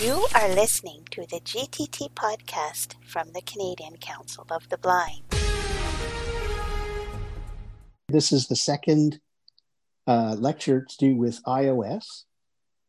[0.00, 5.22] You are listening to the GTT podcast from the Canadian Council of the Blind.
[8.08, 9.20] This is the second
[10.08, 12.24] uh, lecture to do with iOS.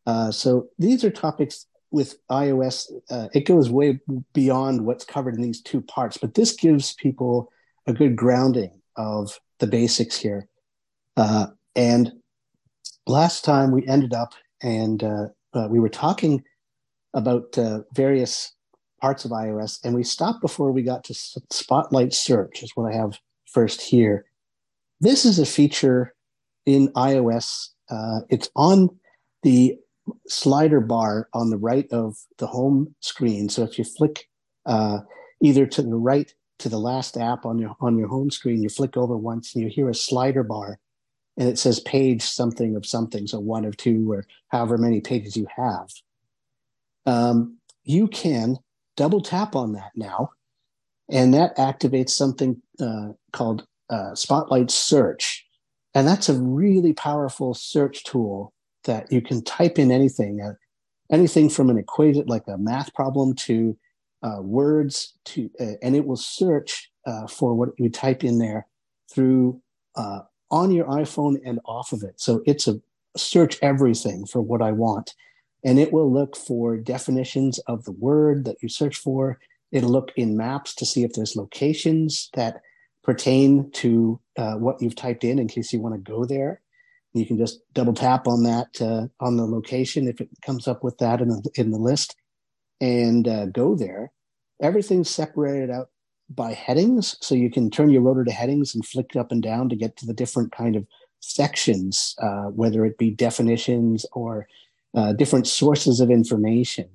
[0.08, 2.92] Uh, so these are topics with iOS.
[3.12, 4.00] Uh, it goes way
[4.34, 7.52] beyond what's covered in these two parts, but this gives people
[7.86, 10.48] a good grounding of the basics here.
[11.18, 12.14] Uh, and
[13.06, 14.34] last time we ended up
[14.64, 16.44] and uh, uh, we were talking
[17.16, 18.54] about uh, various
[19.02, 21.14] parts of iOS, and we stopped before we got to
[21.52, 24.26] Spotlight Search, is what I have first here.
[25.02, 26.14] This is a feature
[26.66, 27.70] in iOS.
[27.90, 28.90] Uh, it's on
[29.44, 29.78] the
[30.28, 33.50] slider bar on the right of the home screen.
[33.50, 34.28] So if you flick
[34.66, 35.00] uh,
[35.42, 38.70] either to the right to the last app on your on your home screen, you
[38.70, 40.80] flick over once and you hear a slider bar,
[41.38, 45.36] and it says page something of something, so one of two or however many pages
[45.38, 45.90] you have
[47.06, 48.58] um, you can
[48.98, 50.32] double tap on that now,
[51.10, 55.46] and that activates something uh, called uh, Spotlight Search.
[55.94, 60.54] And that's a really powerful search tool that you can type in anything, uh,
[61.12, 63.78] anything from an equation like a math problem to
[64.24, 68.68] uh, words to, uh, and it will search uh, for what you type in there
[69.12, 69.62] through
[70.52, 72.20] on your iPhone and off of it.
[72.20, 72.80] So it's a
[73.18, 75.16] search everything for what I want
[75.66, 79.40] and it will look for definitions of the word that you search for.
[79.72, 82.62] It'll look in maps to see if there's locations that
[83.04, 86.62] pertain to uh, what you've typed in in case you want to go there.
[87.14, 90.84] You can just double tap on that uh, on the location if it comes up
[90.84, 92.16] with that in the, in the list
[92.80, 94.12] and uh, go there.
[94.62, 95.90] Everything's separated out
[96.30, 99.70] by headings, so you can turn your rotor to headings and flick up and down
[99.70, 100.86] to get to the different kind of
[101.22, 104.48] sections, uh, whether it be definitions or
[104.96, 106.90] uh, different sources of information.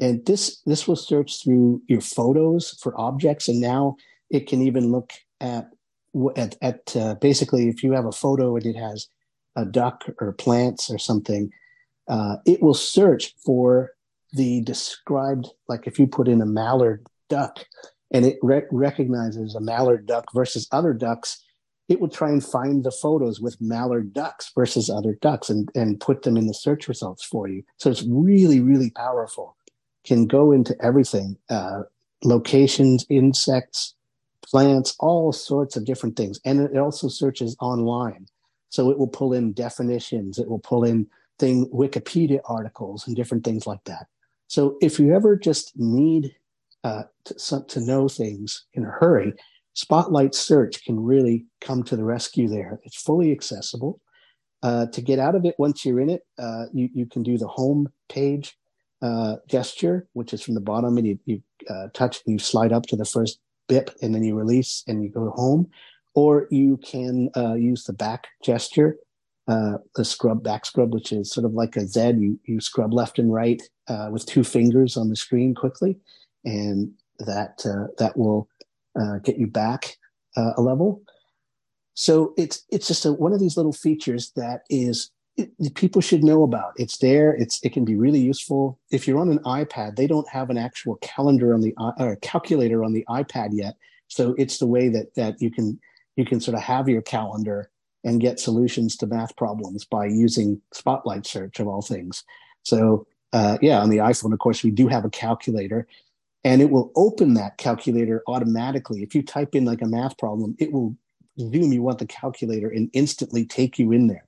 [0.00, 3.96] And this this will search through your photos for objects, and now
[4.30, 5.70] it can even look at
[6.36, 9.08] at, at uh, basically if you have a photo and it has
[9.56, 11.50] a duck or plants or something,
[12.08, 13.92] uh, it will search for
[14.32, 17.64] the described like if you put in a mallard duck
[18.12, 21.42] and it re- recognizes a mallard duck versus other ducks
[21.88, 26.00] it would try and find the photos with mallard ducks versus other ducks and, and
[26.00, 27.62] put them in the search results for you.
[27.78, 29.56] So it's really, really powerful.
[30.04, 31.82] Can go into everything uh,
[32.22, 33.94] locations, insects,
[34.44, 36.40] plants, all sorts of different things.
[36.44, 38.26] And it also searches online.
[38.70, 41.06] So it will pull in definitions, it will pull in
[41.38, 44.06] thing Wikipedia articles and different things like that.
[44.48, 46.34] So if you ever just need
[46.84, 49.32] uh, to, to know things in a hurry,
[49.78, 52.80] Spotlight Search can really come to the rescue there.
[52.82, 54.00] It's fully accessible.
[54.60, 57.38] Uh, to get out of it, once you're in it, uh, you, you can do
[57.38, 58.58] the home page
[59.02, 62.86] uh, gesture, which is from the bottom, and you, you uh, touch you slide up
[62.86, 65.70] to the first bip, and then you release and you go home.
[66.16, 68.96] Or you can uh, use the back gesture,
[69.46, 72.14] uh, the scrub back scrub, which is sort of like a Z.
[72.18, 73.62] You, you scrub left and right
[74.10, 75.98] with two fingers on the screen quickly,
[76.44, 76.90] and
[77.20, 77.58] that
[77.98, 78.48] that will
[79.00, 79.96] uh, get you back
[80.36, 81.02] uh, a level.
[81.94, 86.24] So it's it's just a, one of these little features that is it, people should
[86.24, 86.74] know about.
[86.76, 87.32] It's there.
[87.34, 88.78] It's it can be really useful.
[88.90, 92.84] If you're on an iPad, they don't have an actual calendar on the or calculator
[92.84, 93.76] on the iPad yet.
[94.08, 95.78] So it's the way that that you can
[96.16, 97.70] you can sort of have your calendar
[98.04, 102.24] and get solutions to math problems by using Spotlight Search of all things.
[102.62, 105.86] So uh, yeah, on the iPhone, of course, we do have a calculator,
[106.48, 109.02] and it will open that calculator automatically.
[109.02, 110.96] If you type in like a math problem, it will
[111.38, 114.26] zoom you want the calculator and instantly take you in there.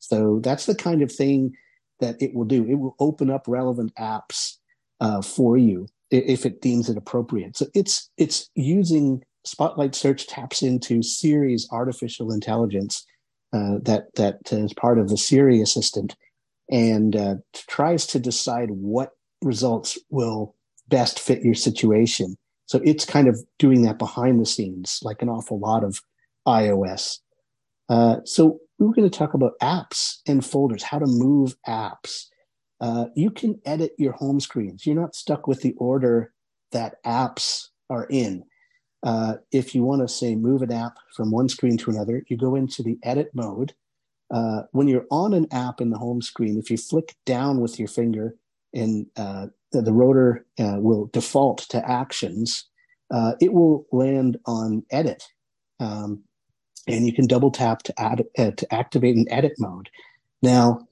[0.00, 1.54] So that's the kind of thing
[2.00, 2.64] that it will do.
[2.64, 4.56] It will open up relevant apps
[5.00, 7.56] uh, for you if it deems it appropriate.
[7.56, 13.06] So it's it's using Spotlight Search taps into Siri's artificial intelligence
[13.52, 16.16] uh, that that is part of the Siri assistant
[16.68, 17.34] and uh,
[17.68, 19.10] tries to decide what
[19.42, 20.56] results will
[20.92, 22.36] best fit your situation.
[22.66, 26.00] So it's kind of doing that behind the scenes, like an awful lot of
[26.46, 27.18] iOS.
[27.88, 32.26] Uh, so we're going to talk about apps and folders, how to move apps.
[32.80, 34.86] Uh, you can edit your home screens.
[34.86, 36.32] You're not stuck with the order
[36.72, 38.44] that apps are in.
[39.02, 42.36] Uh, if you want to say move an app from one screen to another, you
[42.36, 43.72] go into the edit mode.
[44.30, 47.78] Uh, when you're on an app in the home screen, if you flick down with
[47.78, 48.34] your finger
[48.74, 52.66] and uh, the, the rotor uh, will default to actions,
[53.10, 55.24] uh, it will land on edit.
[55.80, 56.24] Um,
[56.88, 59.88] and you can double tap to add uh, to activate an edit mode.
[60.42, 60.88] Now,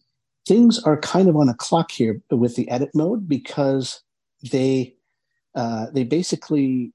[0.47, 4.03] things are kind of on a clock here with the edit mode because
[4.53, 4.94] they
[5.55, 6.93] uh, they basically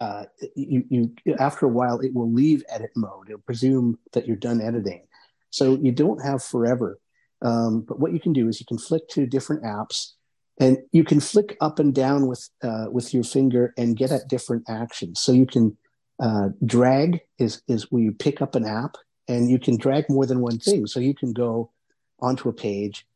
[0.00, 0.24] uh,
[0.54, 3.28] you, you after a while it will leave edit mode.
[3.28, 5.06] It'll presume that you're done editing,
[5.50, 6.98] so you don't have forever.
[7.42, 10.12] Um, but what you can do is you can flick to different apps,
[10.60, 14.28] and you can flick up and down with uh, with your finger and get at
[14.28, 15.20] different actions.
[15.20, 15.76] So you can
[16.22, 18.96] uh, drag is is where you pick up an app,
[19.26, 20.86] and you can drag more than one thing.
[20.86, 21.72] So you can go
[22.20, 23.06] onto a page,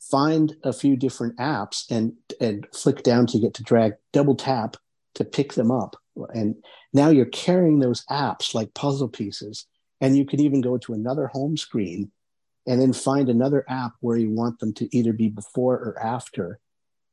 [0.00, 3.92] find a few different apps, and and flick down to get to drag.
[4.12, 4.76] Double tap
[5.14, 5.96] to pick them up
[6.32, 6.56] and
[6.92, 9.66] now you're carrying those apps like puzzle pieces.
[10.00, 12.10] And you could even go to another home screen
[12.66, 16.60] and then find another app where you want them to either be before or after.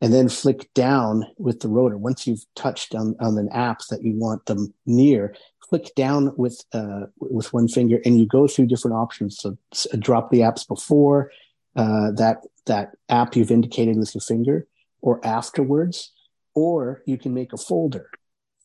[0.01, 1.98] And then flick down with the rotor.
[1.98, 5.36] Once you've touched on, on an app that you want them near,
[5.69, 9.38] flick down with uh, with one finger, and you go through different options.
[9.38, 9.57] So
[10.00, 11.31] drop the apps before
[11.75, 14.65] uh, that that app you've indicated with your finger,
[15.01, 16.12] or afterwards,
[16.56, 18.09] or you can make a folder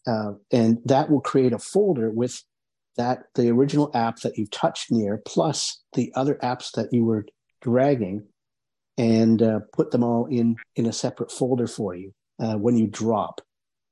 [0.07, 2.43] uh, and that will create a folder with
[2.97, 7.27] that the original app that you touched near plus the other apps that you were
[7.61, 8.25] dragging
[8.99, 12.87] and uh, put them all in in a separate folder for you uh, when you
[12.87, 13.41] drop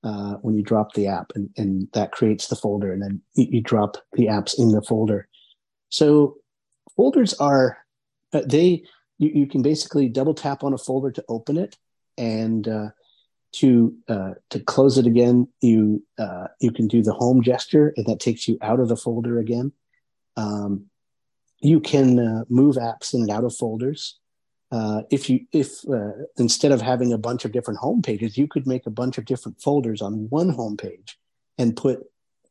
[0.03, 3.47] uh, when you drop the app and, and that creates the folder and then you,
[3.51, 5.29] you drop the apps in the folder
[5.89, 6.37] so
[6.97, 7.79] folders are
[8.33, 8.83] uh, they
[9.19, 11.77] you, you can basically double tap on a folder to open it
[12.19, 12.89] and uh,
[13.53, 16.03] to uh, to close it again, you
[16.61, 19.73] you can do the home gesture, and that takes you out of the folder again.
[20.37, 20.87] Um,
[21.61, 24.19] you can move apps in and out of folders.
[24.75, 28.49] Uh, if you if uh, instead of having a bunch of different home pages, you
[28.49, 31.17] could make a bunch of different folders on one home page
[31.56, 32.00] and put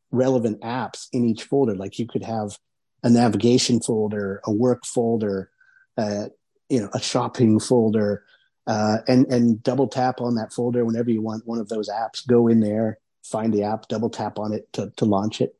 [0.10, 1.75] relevant apps in each folder.
[1.75, 2.58] Like you could have
[3.04, 5.52] a navigation folder, a work folder,
[5.98, 6.28] uh,
[6.70, 8.24] you know, a shopping folder,
[8.68, 12.26] uh, and and double tap on that folder whenever you want one of those apps.
[12.26, 15.58] Go in there, find the app, double tap on it to, to launch it,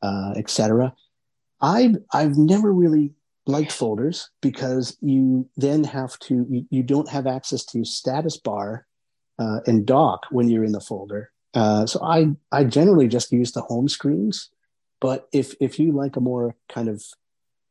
[0.00, 0.94] uh, etc.
[1.60, 3.12] I've I've never really
[3.46, 8.86] liked folders because you then have to you, you don't have access to status bar
[9.38, 11.30] uh, and dock when you're in the folder.
[11.54, 14.50] Uh, so I I generally just use the home screens.
[15.00, 17.02] But if if you like a more kind of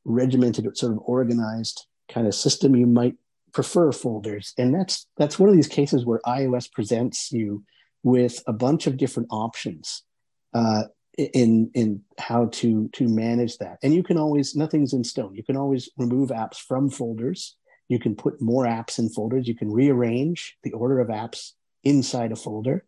[0.06, 3.16] regimented, sort of organized kind of system, you might
[3.52, 4.54] prefer folders.
[4.58, 7.64] And that's that's one of these cases where iOS presents you
[8.04, 10.04] with a bunch of different options
[10.54, 10.84] uh,
[11.18, 13.78] in in how to to manage that.
[13.84, 15.36] And you can always nothing's in stone.
[15.36, 17.56] You can always remove apps from folders.
[17.88, 19.48] You can put more apps in folders.
[19.48, 21.52] You can rearrange the order of apps
[21.84, 22.86] inside a folder,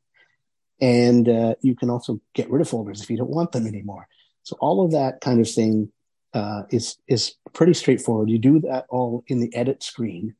[0.81, 4.07] and uh, you can also get rid of folders if you don't want them anymore.
[4.43, 5.91] So all of that kind of thing
[6.33, 8.29] uh, is is pretty straightforward.
[8.29, 10.35] You do that all in the edit screen,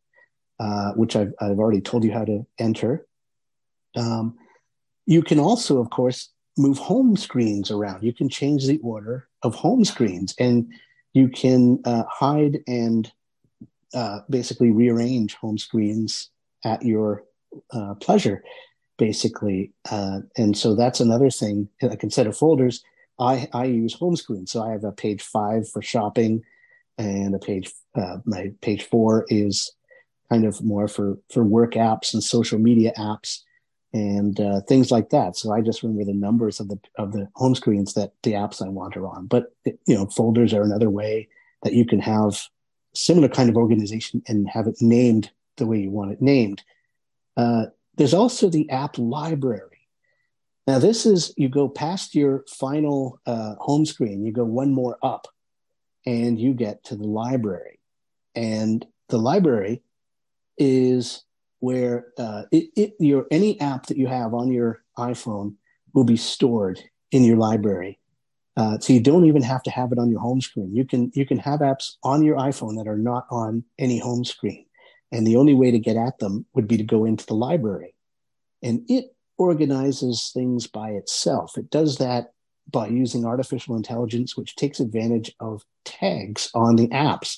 [0.59, 3.05] uh, which I've, I've already told you how to enter.
[3.95, 4.37] Um,
[5.05, 8.03] you can also, of course, move home screens around.
[8.03, 10.71] You can change the order of home screens and
[11.13, 13.11] you can uh, hide and
[13.93, 16.29] uh, basically rearrange home screens
[16.65, 17.23] at your
[17.71, 18.43] uh, pleasure,
[18.97, 19.71] basically.
[19.89, 21.69] Uh, and so that's another thing.
[21.81, 22.83] Like instead of folders,
[23.19, 24.51] I, I use home screens.
[24.51, 26.43] So I have a page five for shopping
[26.97, 29.71] and a page, uh, my page four is
[30.29, 33.43] kind of more for for work apps and social media apps
[33.93, 35.35] and uh, things like that.
[35.37, 38.65] So I just remember the numbers of the of the home screens that the apps
[38.65, 39.27] I want are on.
[39.27, 41.29] But you know, folders are another way
[41.63, 42.41] that you can have
[42.93, 46.63] similar kind of organization and have it named the way you want it named.
[47.35, 49.87] Uh, there's also the app library.
[50.65, 54.97] Now, this is you go past your final uh, home screen, you go one more
[55.01, 55.27] up,
[56.05, 57.79] and you get to the library.
[58.35, 59.81] And the library
[60.57, 61.23] is
[61.59, 65.55] where uh, it, it, your any app that you have on your iPhone
[65.93, 66.79] will be stored
[67.11, 67.99] in your library.
[68.55, 70.75] Uh, so you don't even have to have it on your home screen.
[70.75, 74.25] You can you can have apps on your iPhone that are not on any home
[74.25, 74.65] screen,
[75.11, 77.93] and the only way to get at them would be to go into the library,
[78.63, 81.57] and it organizes things by itself.
[81.57, 82.31] It does that
[82.69, 87.37] by using artificial intelligence, which takes advantage of tags on the apps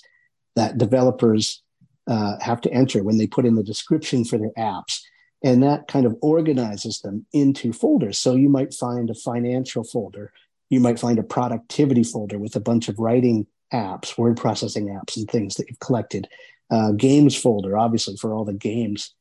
[0.55, 1.61] that developers
[2.09, 5.01] uh, have to enter when they put in the description for their apps.
[5.43, 8.17] And that kind of organizes them into folders.
[8.17, 10.33] So you might find a financial folder,
[10.69, 15.15] you might find a productivity folder with a bunch of writing apps, word processing apps,
[15.15, 16.27] and things that you've collected.
[16.71, 19.13] Uh, games folder, obviously, for all the games.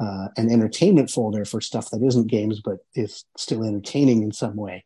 [0.00, 4.56] Uh, an entertainment folder for stuff that isn't games but is still entertaining in some
[4.56, 4.84] way.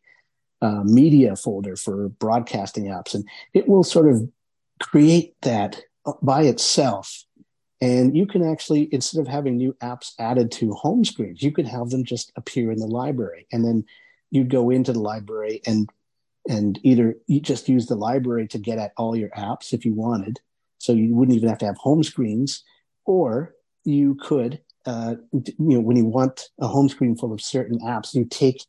[0.61, 3.13] Uh, media folder for broadcasting apps.
[3.13, 4.29] And it will sort of
[4.79, 5.81] create that
[6.21, 7.25] by itself
[7.81, 11.67] And you can actually, instead of having new apps added to home screens, you could
[11.67, 13.47] have them just appear in the library.
[13.51, 13.85] And then
[14.31, 15.89] you'd go into the library and
[16.47, 19.93] and either you just use the library to get at all your apps if you
[19.93, 20.39] wanted.
[20.79, 22.63] So you wouldn't even have to have home screens,
[23.05, 27.79] or you could, uh, you know, when you want a home screen full of certain
[27.81, 28.63] apps, you take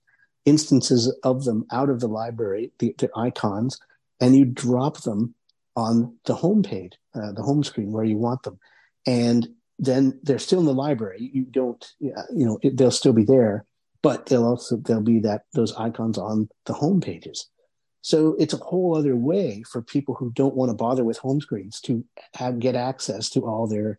[0.44, 3.78] instances of them out of the library, the, the icons,
[4.20, 5.34] and you drop them
[5.76, 8.58] on the home page, uh, the home screen where you want them
[9.06, 11.30] and then they're still in the library.
[11.32, 13.64] You don't, you know, they'll still be there,
[14.02, 17.48] but they'll also there'll be that those icons on the home pages.
[18.02, 21.40] So it's a whole other way for people who don't want to bother with home
[21.40, 22.04] screens to
[22.34, 23.98] have get access to all their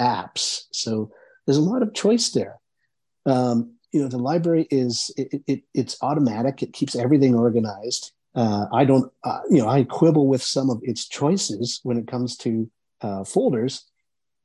[0.00, 0.62] apps.
[0.72, 1.10] So
[1.46, 2.58] there's a lot of choice there.
[3.26, 6.62] Um, you know, the library is it, it, it's automatic.
[6.62, 8.12] It keeps everything organized.
[8.34, 12.06] Uh, I don't, uh, you know, I quibble with some of its choices when it
[12.06, 13.84] comes to uh, folders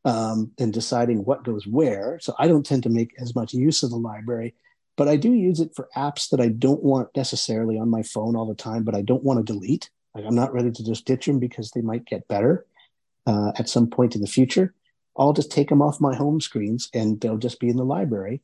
[0.05, 2.19] um, and deciding what goes where.
[2.21, 4.55] So I don't tend to make as much use of the library,
[4.97, 8.35] but I do use it for apps that I don't want necessarily on my phone
[8.35, 9.89] all the time, but I don't want to delete.
[10.13, 12.65] Like I'm not ready to just ditch them because they might get better
[13.25, 14.73] uh, at some point in the future.
[15.17, 18.41] I'll just take them off my home screens and they'll just be in the library.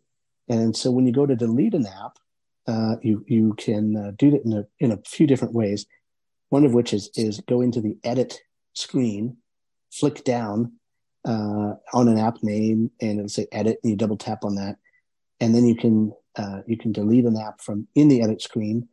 [0.48, 2.18] And so when you go to delete an app,
[2.68, 5.86] uh, you you can uh, do that in a in a few different ways.
[6.50, 8.40] One of which is is go into the edit
[8.74, 9.38] screen,
[9.92, 10.74] flick down
[11.26, 14.78] uh, on an app name and it'll say edit and you double tap on that.
[15.40, 18.88] And then you can uh, you can delete an app from in the edit screen.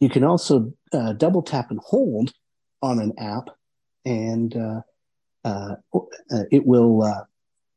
[0.00, 2.32] You can also uh, double tap and hold
[2.82, 3.48] on an app
[4.04, 4.80] and uh,
[5.44, 7.26] uh, uh, it will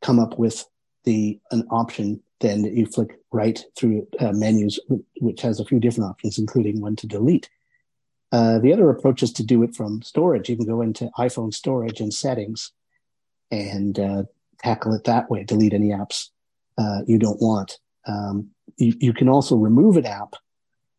[0.02, 0.66] come up with
[1.04, 2.22] the an option.
[2.42, 4.80] Then that you flick right through menus
[5.22, 7.50] which has a few different options including one to delete.
[8.32, 10.50] The other approach is to do it from storage.
[10.50, 12.74] You can go into iphone storage and settings
[13.52, 14.24] and uh,
[14.60, 15.44] tackle it that way.
[15.44, 16.30] Delete any apps
[16.78, 17.80] uh, you don't want.
[18.08, 20.36] Um, you, you, can also remove an app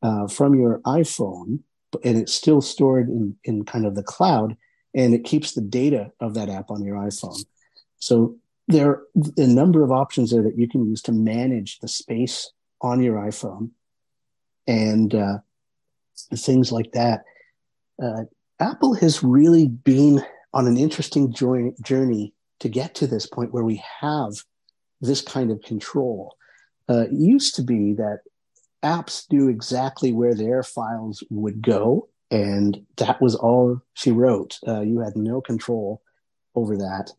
[0.03, 1.61] uh, from your iPhone,
[2.05, 4.57] and it's still stored in, in kind of the cloud,
[4.95, 7.45] and it keeps the data of that app on your iPhone.
[7.99, 8.37] So
[8.69, 9.03] there are
[9.37, 12.51] a number of options there that you can use to manage the space
[12.81, 13.71] on your iPhone
[14.67, 15.39] and uh,
[16.35, 17.25] things like that.
[18.03, 18.25] Uh,
[18.59, 20.23] Apple has really been
[20.53, 24.33] on an interesting journey to get to this point where we have
[25.01, 26.37] this kind of control.
[26.89, 28.21] Uh, it used to be that
[28.83, 34.59] apps knew exactly where their files would go, and that was all she wrote.
[34.67, 36.03] Uh, you had no control
[36.55, 37.11] over that,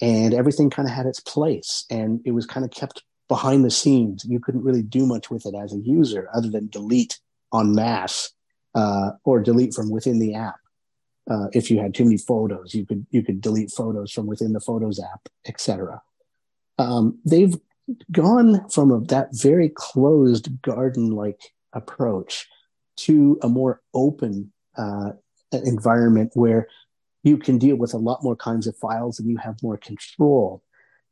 [0.00, 3.70] and everything kind of had its place, and it was kind of kept behind the
[3.70, 4.24] scenes.
[4.24, 7.18] You couldn't really do much with it as a user other than delete
[7.54, 8.32] en masse
[8.74, 10.56] uh, or delete from within the app.
[11.28, 14.52] Uh, if you had too many photos, you could you could delete photos from within
[14.52, 16.00] the Photos app, etc.
[16.78, 17.54] Um, they've
[18.12, 22.46] gone from a, that very closed garden-like approach
[22.96, 25.10] to a more open uh,
[25.52, 26.68] environment where
[27.22, 30.62] you can deal with a lot more kinds of files and you have more control.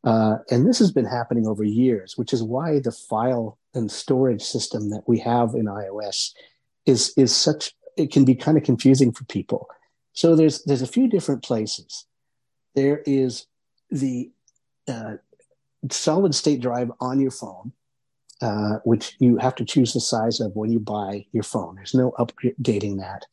[0.05, 4.43] Uh, and this has been happening over years, which is why the file and storage
[4.43, 6.33] system that we have in iOS
[6.87, 9.69] is is such it can be kind of confusing for people
[10.17, 12.07] so there's there's a few different places.
[12.75, 13.47] There is
[13.91, 14.31] the
[14.89, 15.17] uh,
[15.91, 17.73] solid state drive on your phone,
[18.41, 21.77] uh, which you have to choose the size of when you buy your phone.
[21.77, 23.27] There's no updating that.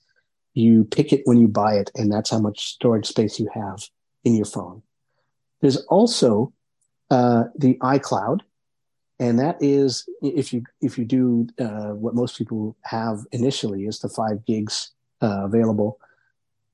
[0.53, 3.81] You pick it when you buy it, and that's how much storage space you have
[4.25, 4.83] in your phone.
[5.61, 6.51] There's also
[7.09, 8.41] uh, the iCloud,
[9.19, 13.99] and that is if you if you do uh, what most people have initially is
[13.99, 15.97] the five gigs uh, available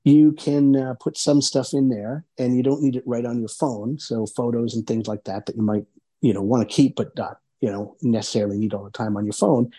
[0.04, 3.40] you can uh, put some stuff in there and you don't need it right on
[3.40, 4.00] your phone.
[4.00, 5.86] So photos and things like that that you might
[6.22, 9.26] you know want to keep but not you know necessarily need all the time on
[9.26, 9.72] your phone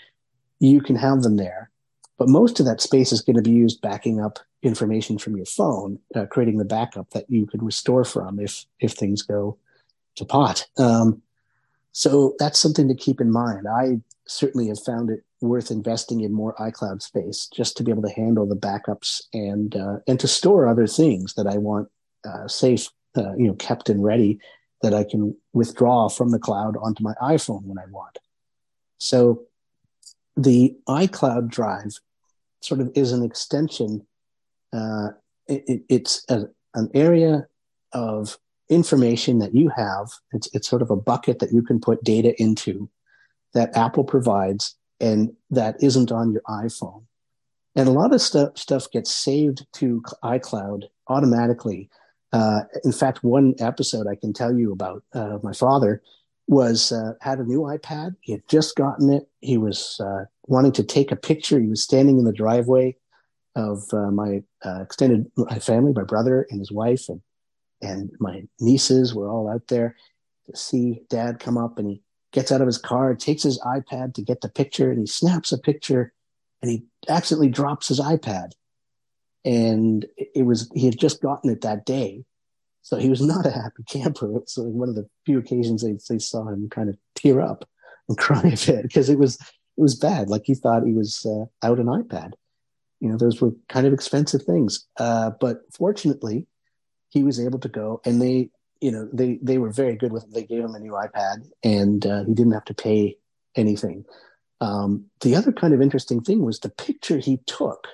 [0.60, 1.70] you can have them there.
[2.18, 5.46] But most of that space is going to be used backing up information from your
[5.46, 9.56] phone uh, creating the backup that you could restore from if if things go
[10.16, 10.66] to pot.
[10.76, 11.22] Um,
[11.92, 13.66] so that's something to keep in mind.
[13.66, 18.02] I certainly have found it worth investing in more iCloud space just to be able
[18.02, 21.88] to handle the backups and uh, and to store other things that I want
[22.24, 24.38] uh, safe, uh, you know, kept and ready
[24.82, 28.18] that I can withdraw from the cloud onto my iPhone when I want.
[28.98, 29.42] So
[30.36, 31.98] the iCloud drive
[32.60, 34.06] sort of is an extension.
[34.72, 35.08] Uh,
[35.48, 36.44] it, it's a,
[36.74, 37.46] an area
[37.92, 40.08] of information that you have.
[40.32, 42.88] It's, it's sort of a bucket that you can put data into
[43.54, 47.04] that Apple provides and that isn't on your iPhone.
[47.76, 51.88] And a lot of stuff stuff gets saved to iCloud automatically
[52.32, 56.00] Uh, in fact, one episode I can tell you about uh, my father
[56.46, 58.16] was uh, had a new iPad.
[58.20, 59.28] He had just gotten it.
[59.40, 61.60] He was uh, wanting to take a picture.
[61.60, 62.96] He was standing in the driveway
[63.56, 67.20] of uh, my uh, extended my family, my brother and his wife, and
[67.82, 69.96] and my nieces were all out there
[70.48, 71.78] to see Dad come up.
[71.78, 75.00] And he gets out of his car, takes his iPad to get the picture, and
[75.00, 76.12] he snaps a picture,
[76.62, 78.52] and he accidentally drops his iPad.
[79.44, 82.24] And it was he had just gotten it that day,
[82.82, 84.26] so he was not a happy camper.
[84.26, 87.68] It was one of the few occasions they, they saw him kind of tear up
[88.08, 90.28] and cry a bit because it was it was bad.
[90.28, 92.32] Like he thought he was uh, out an iPad.
[93.00, 94.86] You know, those were kind of expensive things.
[94.98, 96.46] Uh, but fortunately,
[97.08, 100.24] he was able to go, and they, you know, they they were very good with.
[100.24, 100.34] It.
[100.34, 103.16] They gave him a new iPad, and uh, he didn't have to pay
[103.54, 104.04] anything.
[104.60, 107.88] Um, the other kind of interesting thing was the picture he took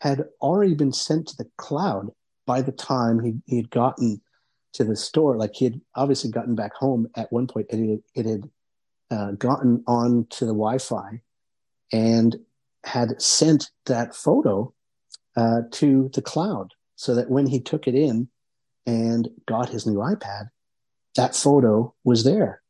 [0.00, 2.10] had already been sent to the cloud
[2.46, 4.20] by the time he, he had gotten
[4.72, 8.04] to the store, like he had obviously gotten back home at one point, and it,
[8.14, 8.50] it had
[9.10, 11.20] uh, gotten on to the Wi-Fi
[11.92, 12.36] and
[12.84, 14.72] had sent that photo
[15.36, 18.28] uh, to the cloud, so that when he took it in
[18.86, 20.50] and got his new iPad,
[21.16, 22.62] that photo was there.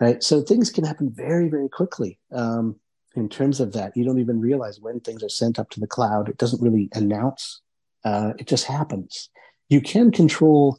[0.00, 2.18] Right, so things can happen very, very quickly.
[2.32, 2.76] Um,
[3.14, 5.86] in terms of that, you don't even realize when things are sent up to the
[5.86, 6.28] cloud.
[6.28, 7.60] It doesn't really announce
[8.04, 9.30] uh, it just happens.
[9.68, 10.78] You can control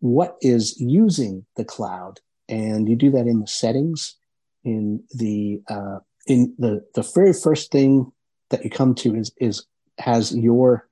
[0.00, 4.16] what is using the cloud, and you do that in the settings.
[4.64, 8.12] In the uh, in the the very first thing
[8.50, 9.66] that you come to is is
[9.98, 10.88] has your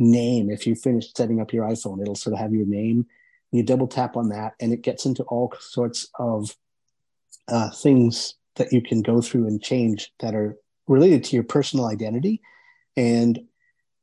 [0.00, 0.50] name.
[0.50, 3.06] If you finish setting up your iPhone, it'll sort of have your name.
[3.52, 6.56] You double tap on that, and it gets into all sorts of
[7.48, 10.56] uh, things that you can go through and change that are
[10.88, 12.40] related to your personal identity,
[12.96, 13.38] and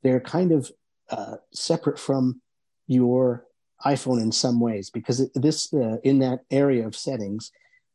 [0.04, 0.72] they're kind of
[1.10, 2.42] uh, separate from
[2.88, 3.46] your
[3.86, 7.52] iPhone in some ways because it, this uh, in that area of settings,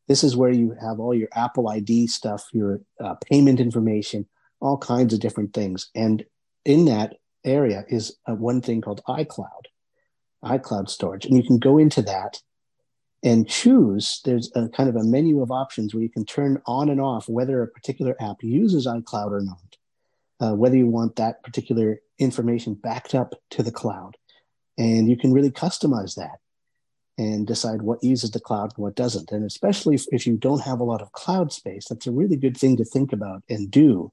[0.09, 4.27] this is where you have all your Apple ID stuff, your uh, payment information,
[4.61, 6.25] all kinds of different things, and
[6.65, 9.67] in that area is uh, one thing called iCloud,
[10.45, 12.41] iCloud storage, and you can go into that
[13.23, 14.21] and choose.
[14.25, 17.29] There's a kind of a menu of options where you can turn on and off
[17.29, 19.77] whether a particular app uses iCloud or not
[20.43, 24.17] uh, whether you want that particular information backed up to the cloud.
[24.77, 26.39] And you can really customize that
[27.17, 29.31] and decide what uses the cloud and what doesn't.
[29.31, 32.37] And especially if, if you don't have a lot of cloud space, that's a really
[32.37, 34.11] good thing to think about and do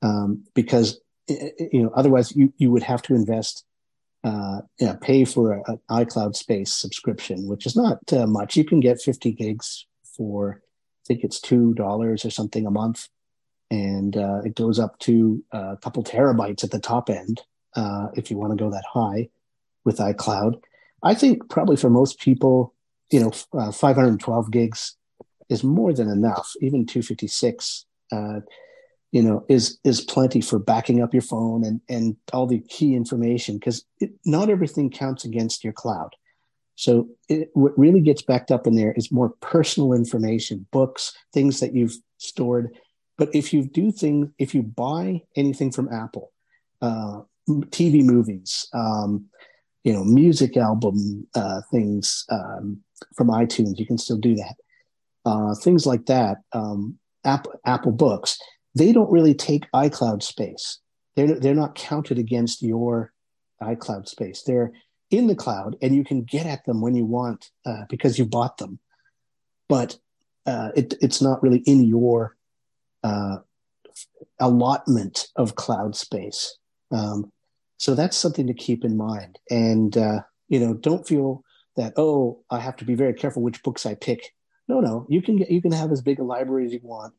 [0.00, 3.64] um, because you know otherwise you, you would have to invest
[4.24, 8.56] uh, yeah, pay for an iCloud space subscription, which is not uh, much.
[8.56, 9.86] You can get 50 gigs
[10.16, 11.78] for, I think it's $2
[12.24, 13.08] or something a month
[13.70, 17.42] and uh, it goes up to a couple terabytes at the top end
[17.74, 19.28] uh, if you want to go that high
[19.84, 20.60] with iCloud.
[21.02, 22.74] I think probably for most people,
[23.10, 24.96] you know, uh, 512 gigs
[25.48, 26.52] is more than enough.
[26.60, 28.40] Even 256, uh,
[29.16, 32.94] you know, is is plenty for backing up your phone and and all the key
[32.94, 33.84] information because
[34.24, 36.10] not everything counts against your cloud.
[36.74, 41.60] So it, what really gets backed up in there is more personal information, books, things
[41.60, 42.76] that you've stored
[43.16, 46.32] but if you do things, if you buy anything from Apple,
[46.82, 49.26] uh, TV movies, um,
[49.84, 52.82] you know, music album uh, things um,
[53.14, 54.56] from iTunes, you can still do that.
[55.24, 58.38] Uh, things like that, um, Apple, Apple Books,
[58.76, 60.78] they don't really take iCloud space.
[61.16, 63.12] They're they're not counted against your
[63.62, 64.42] iCloud space.
[64.42, 64.72] They're
[65.10, 68.26] in the cloud, and you can get at them when you want uh, because you
[68.26, 68.78] bought them.
[69.68, 69.98] But
[70.44, 72.36] uh, it, it's not really in your
[73.02, 73.38] uh,
[74.38, 76.56] allotment of cloud space.
[76.90, 77.32] Um,
[77.78, 79.38] so that's something to keep in mind.
[79.50, 81.42] And, uh, you know, don't feel
[81.76, 84.34] that, oh, I have to be very careful which books I pick.
[84.68, 87.14] No, no, you can get, you can have as big a library as you want.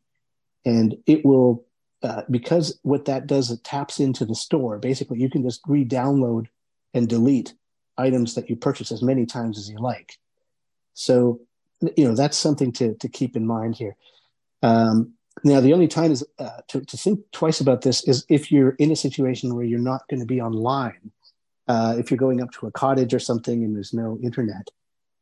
[0.65, 1.65] And it will,
[2.04, 4.78] uh, because what that does, it taps into the store.
[4.78, 6.48] Basically, you can just re download
[6.93, 7.54] and delete
[7.98, 10.17] items that you purchase as many times as you like.
[10.93, 11.39] So,
[11.96, 13.96] you know, that's something to, to keep in mind here.
[14.62, 18.52] Um, now, the only time is uh, to, to think twice about this is if
[18.52, 21.12] you're in a situation where you're not going to be online.
[21.67, 24.70] Uh, if you're going up to a cottage or something and there's no internet,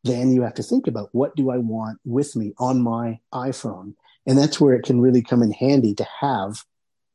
[0.04, 3.96] then you have to think about what do I want with me on my iPhone,
[4.26, 6.64] and that's where it can really come in handy to have,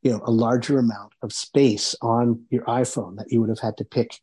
[0.02, 3.76] you know, a larger amount of space on your iPhone that you would have had
[3.78, 4.18] to pick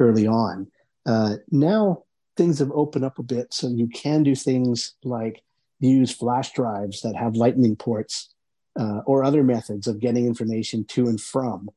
[0.00, 0.68] early on.
[1.06, 2.04] Uh, now
[2.36, 5.42] things have opened up a bit, so you can do things like
[5.80, 8.32] use flash drives that have lightning ports
[8.78, 11.68] uh, or other methods of getting information to and from.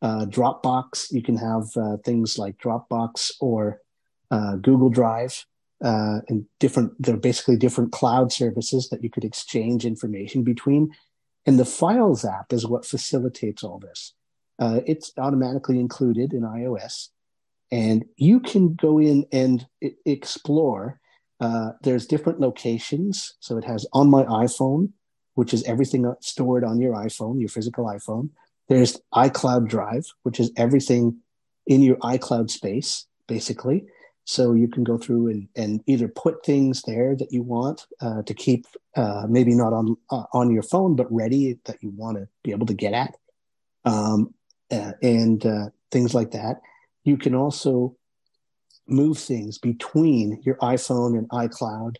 [0.00, 3.80] Uh, Dropbox, you can have uh, things like Dropbox or
[4.30, 5.44] uh, Google Drive,
[5.82, 6.92] uh, and different.
[7.00, 10.90] They're basically different cloud services that you could exchange information between.
[11.46, 14.14] And the Files app is what facilitates all this.
[14.58, 17.08] Uh, it's automatically included in iOS,
[17.70, 19.66] and you can go in and
[20.04, 21.00] explore.
[21.40, 24.90] Uh, there's different locations, so it has on my iPhone,
[25.34, 28.30] which is everything stored on your iPhone, your physical iPhone.
[28.68, 31.18] There's iCloud Drive, which is everything
[31.66, 33.86] in your iCloud space, basically.
[34.28, 38.20] So you can go through and, and either put things there that you want uh,
[38.24, 42.18] to keep, uh, maybe not on uh, on your phone, but ready that you want
[42.18, 43.16] to be able to get at,
[43.86, 44.34] um,
[44.70, 46.60] uh, and uh, things like that.
[47.04, 47.96] You can also
[48.86, 51.96] move things between your iPhone and iCloud,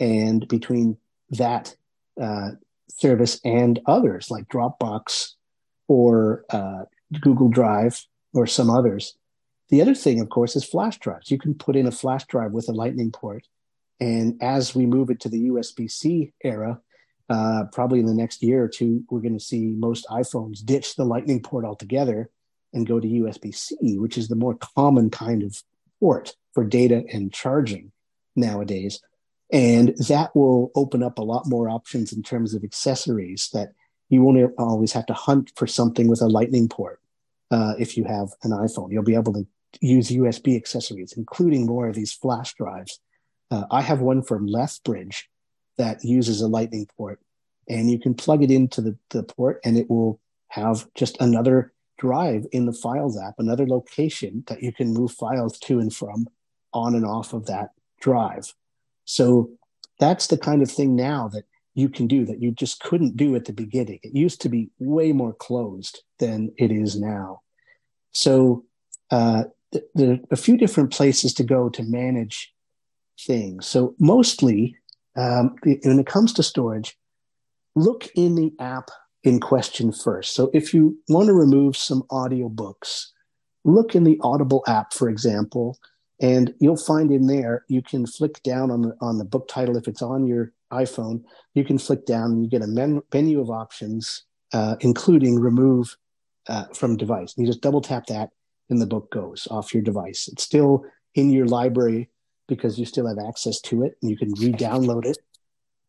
[0.00, 0.96] and between
[1.28, 1.76] that
[2.18, 2.52] uh,
[2.88, 5.34] service and others like Dropbox
[5.88, 6.46] or
[7.20, 9.14] Google Drive or some others.
[9.68, 11.30] The other thing, of course, is flash drives.
[11.30, 13.46] You can put in a flash drive with a lightning port.
[13.98, 16.80] And as we move it to the USB C era,
[17.28, 20.94] uh, probably in the next year or two, we're going to see most iPhones ditch
[20.94, 22.30] the lightning port altogether
[22.72, 25.62] and go to USB C, which is the more common kind of
[25.98, 27.90] port for data and charging
[28.36, 29.00] nowadays.
[29.52, 33.72] And that will open up a lot more options in terms of accessories that
[34.08, 37.00] you won't always have to hunt for something with a lightning port.
[37.50, 39.46] Uh, if you have an iPhone, you'll be able to
[39.80, 43.00] use USB accessories, including more of these flash drives.
[43.50, 45.28] Uh, I have one from Lethbridge
[45.78, 47.20] that uses a lightning port,
[47.68, 51.72] and you can plug it into the, the port, and it will have just another
[51.98, 56.26] drive in the Files app, another location that you can move files to and from
[56.72, 58.54] on and off of that drive.
[59.04, 59.50] So
[59.98, 63.34] that's the kind of thing now that you can do that you just couldn't do
[63.36, 64.00] at the beginning.
[64.02, 67.42] It used to be way more closed than it is now.
[68.12, 68.64] So
[69.10, 69.44] uh,
[70.30, 72.52] a few different places to go to manage
[73.20, 73.66] things.
[73.66, 74.76] So mostly,
[75.16, 76.96] um, when it comes to storage,
[77.74, 78.90] look in the app
[79.24, 80.34] in question first.
[80.34, 83.06] So if you want to remove some audiobooks,
[83.64, 85.78] look in the Audible app, for example,
[86.20, 89.76] and you'll find in there you can flick down on the on the book title
[89.76, 91.22] if it's on your iPhone.
[91.54, 95.96] You can flick down and you get a men- menu of options, uh, including remove
[96.48, 97.34] uh, from device.
[97.36, 98.30] And you just double tap that,
[98.68, 100.28] and the book goes off your device.
[100.30, 102.10] It's still in your library
[102.48, 105.18] because you still have access to it and you can re-download it,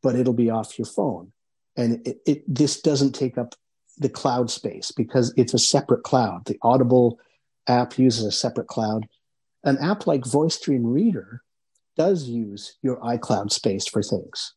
[0.01, 1.31] but it'll be off your phone.
[1.75, 3.53] And it, it, this doesn't take up
[3.97, 6.45] the cloud space because it's a separate cloud.
[6.45, 7.19] The Audible
[7.67, 9.07] app uses a separate cloud.
[9.63, 11.41] An app like Voice Dream Reader
[11.95, 14.53] does use your iCloud space for things.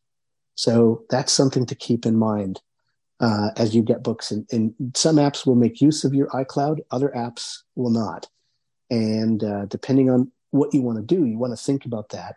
[0.55, 2.61] So that's something to keep in mind
[3.21, 4.31] uh, as you get books.
[4.31, 8.27] And, and, some apps will make use of your iCloud, other apps will not.
[8.89, 12.35] And uh, depending on what you want to do, you want to think about that.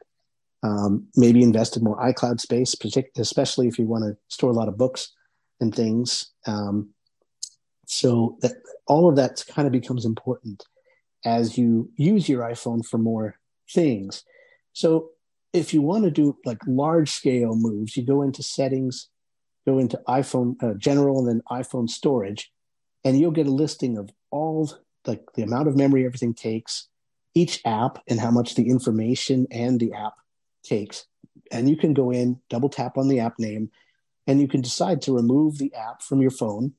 [0.62, 2.74] Um, maybe invest in more iCloud space,
[3.18, 5.12] especially if you want to store a lot of books
[5.60, 6.30] and things.
[6.46, 6.90] Um,
[7.86, 8.52] so that
[8.86, 10.64] all of that kind of becomes important
[11.24, 13.36] as you use your iPhone for more
[13.70, 14.22] things.
[14.72, 15.10] So
[15.52, 19.08] if you want to do like large scale moves, you go into settings
[19.66, 22.52] go into iPhone uh, general and then iPhone storage,
[23.04, 24.70] and you'll get a listing of all
[25.06, 26.88] like the amount of memory everything takes,
[27.34, 30.14] each app, and how much the information and the app
[30.62, 31.06] takes.
[31.50, 33.70] And you can go in, double tap on the app name,
[34.26, 36.72] and you can decide to remove the app from your phone.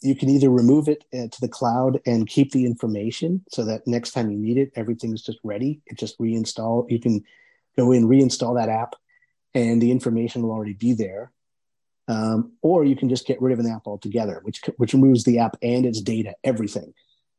[0.00, 3.86] You can either remove it uh, to the cloud and keep the information so that
[3.86, 5.80] next time you need it, everything's just ready.
[5.86, 6.90] It just reinstall.
[6.90, 7.22] You can
[7.76, 8.94] go in, reinstall that app,
[9.54, 11.32] and the information will already be there
[12.08, 15.38] um, or you can just get rid of an app altogether, which which removes the
[15.38, 16.92] app and its data, everything.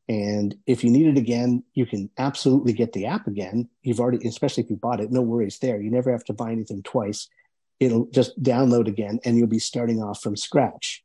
[0.08, 3.70] And if you need it again, you can absolutely get the app again.
[3.82, 5.82] You've already, especially if you bought it, no worries there.
[5.82, 7.28] You never have to buy anything twice.
[7.80, 11.04] It'll just download again, and you'll be starting off from scratch.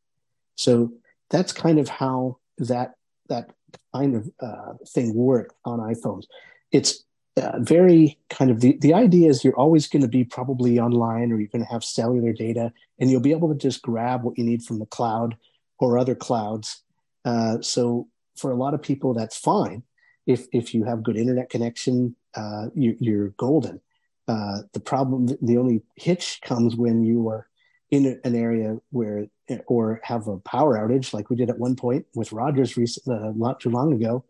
[0.57, 0.93] So
[1.31, 2.95] that's kind of how that
[3.29, 3.51] that
[3.95, 6.25] kind of uh, thing works on iPhones.
[6.73, 7.05] It's
[7.37, 11.31] uh, very kind of the, the idea is you're always going to be probably online
[11.31, 14.37] or you're going to have cellular data and you'll be able to just grab what
[14.37, 15.37] you need from the cloud
[15.79, 16.83] or other clouds.
[17.25, 19.83] Uh, so for a lot of people that's fine.
[20.27, 23.81] If if you have good internet connection uh, you, are golden.
[24.29, 27.49] Uh, the problem the only hitch comes when you are
[27.91, 29.27] in an area where
[29.67, 33.33] or have a power outage like we did at one point with rogers recent, uh,
[33.35, 34.25] not too long ago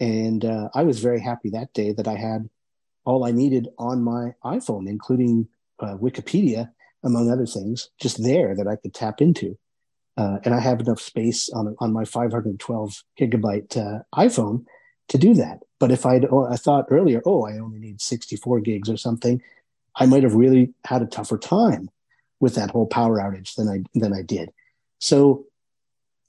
[0.00, 2.48] and uh, I was very happy that day that I had
[3.04, 5.48] all I needed on my iPhone, including
[5.80, 6.70] uh, Wikipedia,
[7.02, 9.56] among other things, just there that I could tap into.
[10.16, 14.64] Uh, and I have enough space on on my 512 gigabyte uh, iPhone
[15.08, 15.60] to do that.
[15.78, 19.40] But if I'd, oh, I thought earlier, oh, I only need 64 gigs or something,
[19.94, 21.90] I might have really had a tougher time
[22.40, 24.50] with that whole power outage than I than I did.
[24.98, 25.46] So,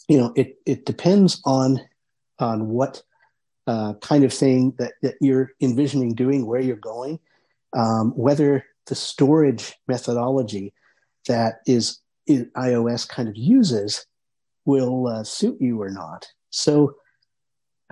[0.08, 1.82] you know, it it depends on
[2.39, 3.03] on what
[3.69, 7.19] uh, kind of thing that that you're envisioning doing, where you're going,
[7.77, 10.73] um, whether the storage methodology
[11.27, 14.08] that is, is iOS kind of uses
[14.65, 16.25] will uh, suit you or not.
[16.49, 16.95] So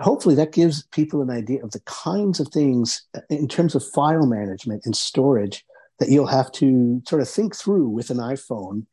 [0.00, 3.86] hopefully that gives people an idea of the kinds of things uh, in terms of
[3.86, 5.64] file management and storage
[6.00, 8.86] that you'll have to sort of think through with an iphone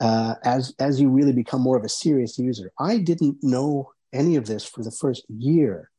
[0.00, 4.36] uh, as as you really become more of a serious user i didn't know any
[4.36, 5.90] of this for the first year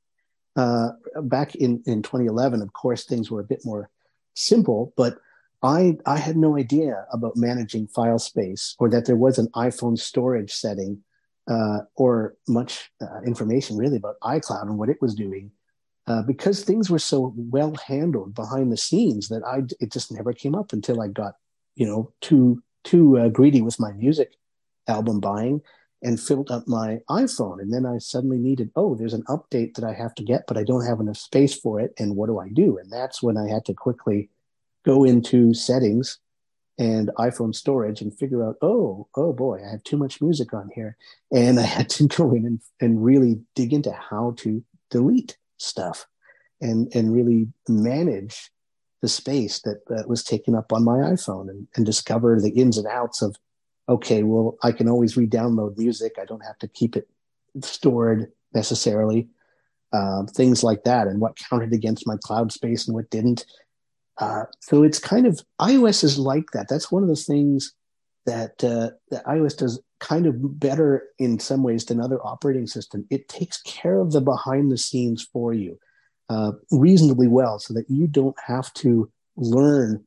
[0.55, 0.89] uh,
[1.23, 3.89] back in, in 2011 of course things were a bit more
[4.35, 5.17] simple but
[5.61, 9.97] I, I had no idea about managing file space or that there was an iphone
[9.97, 11.01] storage setting
[11.47, 15.51] uh, or much uh, information really about iCloud and what it was doing,
[16.07, 20.33] uh, because things were so well handled behind the scenes that I it just never
[20.33, 21.35] came up until I got
[21.75, 24.35] you know too too uh, greedy with my music
[24.87, 25.61] album buying
[26.03, 29.85] and filled up my iPhone, and then I suddenly needed oh there's an update that
[29.85, 32.39] I have to get, but I don't have enough space for it, and what do
[32.39, 32.77] I do?
[32.77, 34.29] And that's when I had to quickly
[34.83, 36.19] go into settings
[36.77, 40.69] and iPhone storage and figure out, oh, oh boy, I have too much music on
[40.73, 40.97] here.
[41.31, 46.07] And I had to go in and, and really dig into how to delete stuff
[46.61, 48.51] and, and really manage
[49.01, 52.77] the space that, that was taken up on my iPhone and, and discover the ins
[52.77, 53.35] and outs of,
[53.87, 56.13] okay, well, I can always re-download music.
[56.19, 57.07] I don't have to keep it
[57.61, 59.29] stored necessarily.
[59.91, 63.45] Uh, things like that and what counted against my cloud space and what didn't
[64.17, 66.67] uh, so it's kind of iOS is like that.
[66.69, 67.73] That's one of the things
[68.25, 73.05] that uh, that iOS does kind of better in some ways than other operating system.
[73.09, 75.79] It takes care of the behind the scenes for you
[76.29, 80.05] uh, reasonably well, so that you don't have to learn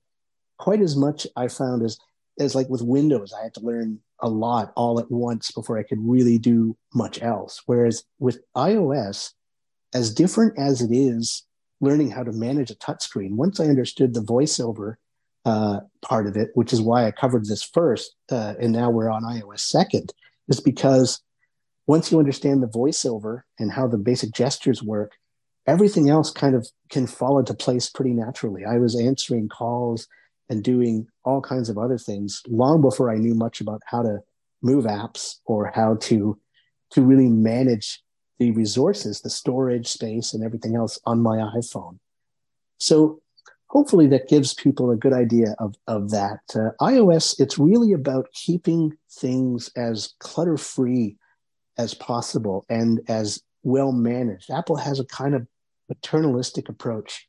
[0.59, 1.27] quite as much.
[1.37, 1.99] I found as
[2.39, 5.83] as like with Windows, I had to learn a lot all at once before I
[5.83, 7.63] could really do much else.
[7.67, 9.33] Whereas with iOS,
[9.95, 11.45] as different as it is
[11.81, 13.33] learning how to manage a touchscreen.
[13.33, 14.95] Once I understood the voiceover
[15.45, 19.11] uh, part of it, which is why I covered this first, uh, and now we're
[19.11, 20.13] on iOS second,
[20.49, 21.21] is because
[21.87, 25.13] once you understand the voiceover and how the basic gestures work,
[25.67, 28.65] everything else kind of can fall into place pretty naturally.
[28.65, 30.09] I was answering calls
[30.49, 34.21] and doing all kinds of other things long before I knew much about how to
[34.63, 36.39] move apps or how to
[36.91, 38.03] to really manage
[38.39, 41.99] the resources, the storage space, and everything else on my iPhone.
[42.79, 43.21] So
[43.69, 46.41] hopefully that gives people a good idea of, of that.
[46.55, 51.17] Uh, iOS, it's really about keeping things as clutter free
[51.79, 54.51] as possible and as well managed.
[54.51, 55.47] Apple has a kind of
[55.89, 57.27] paternalistic approach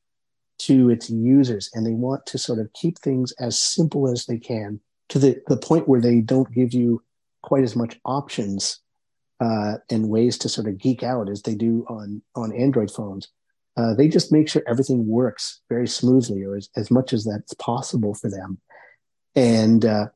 [0.60, 4.38] to its users, and they want to sort of keep things as simple as they
[4.38, 7.02] can to the, the point where they don't give you
[7.44, 8.80] quite as much options
[9.40, 13.30] uh, and ways to sort of geek out as they do on on Android phones.
[13.78, 17.54] Uh, they just make sure everything works very smoothly or as, as much as that's
[17.54, 18.58] possible for them.
[19.36, 20.08] And uh,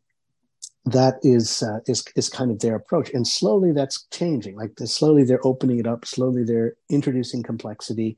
[0.85, 3.11] that is, uh, is, is kind of their approach.
[3.13, 4.55] And slowly that's changing.
[4.55, 6.05] Like slowly they're opening it up.
[6.05, 8.17] Slowly they're introducing complexity.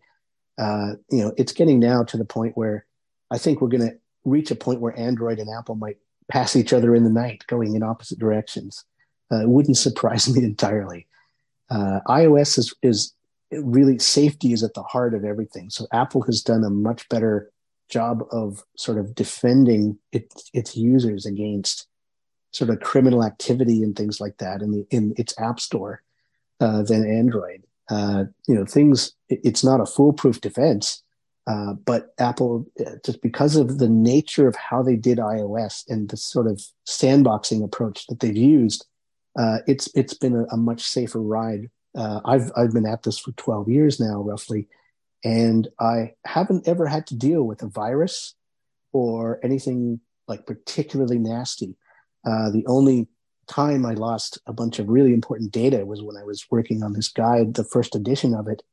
[0.58, 2.86] Uh, you know, it's getting now to the point where
[3.32, 5.98] I think we're going to reach a point where Android and Apple might
[6.30, 8.86] pass each other in the night, going in opposite directions.
[9.32, 11.08] Uh, it wouldn't surprise me entirely.
[11.70, 13.14] Uh, iOS is, is
[13.52, 15.70] really safety is at the heart of everything.
[15.70, 17.52] So Apple has done a much better
[17.90, 21.88] job of sort of defending it, its users against
[22.52, 26.02] sort of criminal activity and things like that in the in its app store
[26.60, 27.64] uh, than Android.
[27.90, 29.14] Uh, you know, things.
[29.30, 31.04] It, it's not a foolproof defense,
[31.48, 36.10] uh, but Apple, uh, just because of the nature of how they did iOS and
[36.10, 38.86] the sort of sandboxing approach that they've used,
[39.38, 41.70] uh, it's it's been a, a much safer ride.
[41.96, 44.68] Uh, I've I've been at this for 12 years now, roughly,
[45.24, 48.36] and I haven't ever had to deal with a virus
[48.94, 51.76] or anything like particularly nasty.
[52.26, 53.08] Uh, the only
[53.54, 56.94] time I lost a bunch of really important data was when I was working on
[56.94, 58.64] this guide, the first edition of it,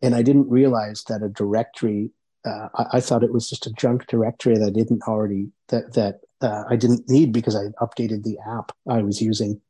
[0.00, 2.10] and I didn't realize that a directory.
[2.44, 5.94] Uh, I, I, thought it was just a junk directory that I didn't already that
[5.94, 9.60] that uh, I didn't need because I updated the app I was using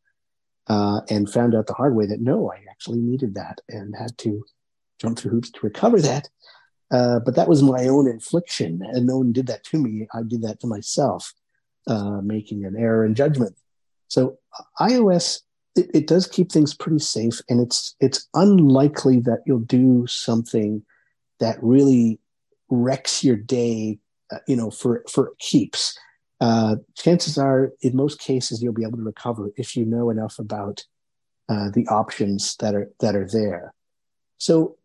[0.66, 4.18] uh, and found out the hard way that no, I actually needed that and had
[4.18, 4.44] to
[5.00, 6.28] jump through hoops to recover that.
[6.90, 10.07] Uh, but that was my own infliction, and no one did that to me.
[10.12, 11.33] I did that to myself,
[11.87, 13.57] uh, making an error in judgment.
[14.09, 14.38] So
[14.81, 15.40] iOS
[15.79, 20.83] it, it does keep things pretty safe, and it's it's unlikely that you'll do something
[21.40, 22.18] that really
[22.68, 23.99] wrecks your day,
[24.33, 25.97] uh, you know, for for keeps.
[26.40, 30.38] Uh, chances are, in most cases, you'll be able to recover if you know enough
[30.38, 30.85] about
[31.49, 33.73] uh, the options that are that are there.
[34.38, 34.77] So,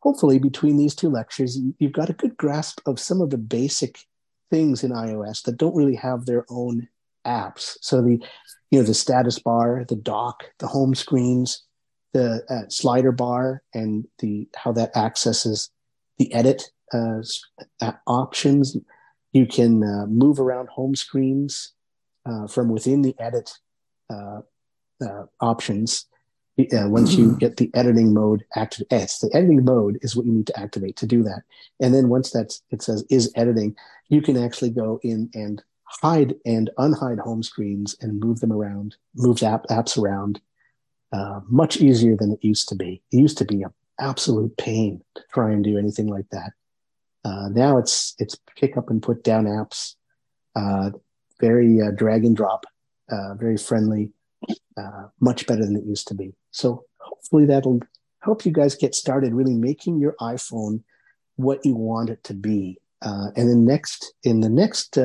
[0.00, 4.00] hopefully, between these two lectures, you've got a good grasp of some of the basic
[4.50, 6.88] things in iOS that don't really have their own
[7.26, 7.76] apps.
[7.80, 8.20] So the
[8.70, 11.64] you know the status bar, the dock, the home screens,
[12.12, 15.70] the uh, slider bar, and the how that accesses
[16.18, 17.22] the edit uh,
[18.06, 18.76] options.
[19.32, 21.72] You can uh, move around home screens
[22.26, 23.50] uh, from within the edit
[24.08, 24.40] uh,
[25.04, 26.06] uh, options.
[26.56, 30.46] once you get the editing mode active, yes, the editing mode is what you need
[30.46, 31.42] to activate to do that.
[31.80, 33.76] And then once that's it says is editing,
[34.08, 38.96] you can actually go in and hide and unhide home screens and move them around,
[39.16, 40.40] move app, apps around
[41.12, 43.02] uh, much easier than it used to be.
[43.10, 46.52] It used to be an absolute pain to try and do anything like that.
[47.24, 49.96] Uh, now it's it's pick up and put down apps,
[50.54, 50.90] uh,
[51.40, 52.64] very uh, drag and drop,
[53.10, 54.10] uh, very friendly,
[54.76, 56.32] uh, much better than it used to be.
[56.52, 57.80] So hopefully that'll
[58.20, 60.82] help you guys get started really making your iPhone
[61.36, 62.78] what you want it to be.
[63.02, 64.96] and then next in the next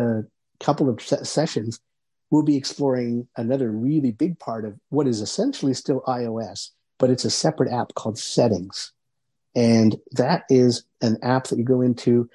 [0.60, 1.80] couple of sessions,
[2.32, 7.26] we'll be exploring another really big part of what is essentially still iOS, but it's
[7.26, 8.92] a separate app called Settings.
[9.56, 12.30] And that is an app that you go into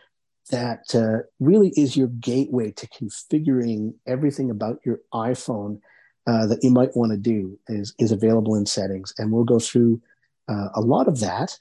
[0.50, 5.80] that uh, really is your gateway to configuring everything about your iPhone
[6.26, 9.14] uh, that you might want to do is, is available in settings.
[9.18, 10.00] And we'll go through
[10.48, 11.58] uh, a lot of that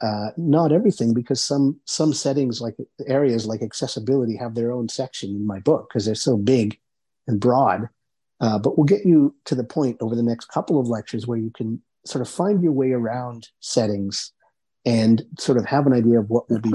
[0.00, 5.30] uh, not everything because some some settings like areas like accessibility have their own section
[5.30, 6.78] in my book because they're so big
[7.26, 7.88] and broad
[8.40, 11.38] uh, but we'll get you to the point over the next couple of lectures where
[11.38, 14.32] you can sort of find your way around settings
[14.84, 16.70] and sort of have an idea of what will be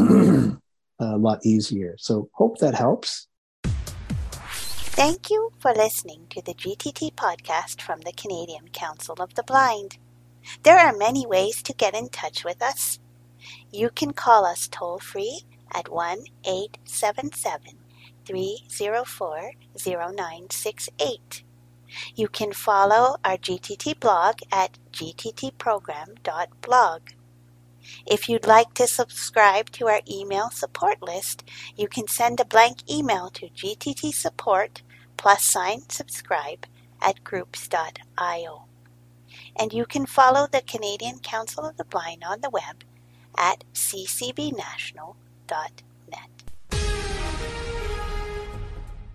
[1.00, 3.28] a lot easier so hope that helps
[4.94, 9.98] Thank you for listening to the GTT podcast from the Canadian Council of the Blind.
[10.64, 13.00] There are many ways to get in touch with us.
[13.74, 17.78] You can call us toll free at 1 877
[18.26, 19.52] 304
[19.86, 21.44] 0968.
[22.16, 27.02] You can follow our GTT blog at gttprogram.blog.
[28.06, 31.44] If you'd like to subscribe to our email support list,
[31.78, 34.82] you can send a blank email to gttsupport
[35.16, 36.66] plus sign subscribe
[37.02, 38.66] at groups.io.
[39.56, 42.84] And you can follow the Canadian Council of the Blind on the web
[43.38, 45.91] at ccbnational.ca.